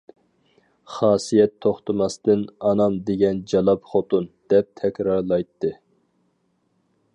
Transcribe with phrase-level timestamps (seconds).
[0.93, 5.75] خاسىيەت توختىماستىن« ئانام دېگەن جالاپ خوتۇن» دەپ تەكرارلايتتى.